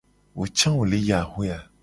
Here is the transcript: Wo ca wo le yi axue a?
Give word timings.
Wo 0.37 0.45
ca 0.57 0.69
wo 0.75 0.83
le 0.89 0.97
yi 1.05 1.13
axue 1.21 1.47
a? 1.57 1.59